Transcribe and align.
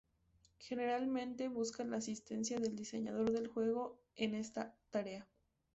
Generalmente 0.57 1.47
busca 1.47 1.83
la 1.83 1.97
asistencia 1.97 2.59
del 2.59 2.75
diseñador 2.75 3.29
del 3.29 3.45
juego 3.45 4.01
en 4.15 4.33
esta 4.33 4.73
tarea. 4.89 5.27